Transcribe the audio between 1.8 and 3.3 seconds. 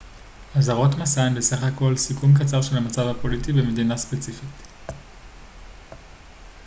סיכום קצר של המצב